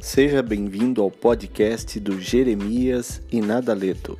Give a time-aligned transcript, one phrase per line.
[0.00, 4.18] Seja bem-vindo ao podcast do Jeremias e Nadaleto.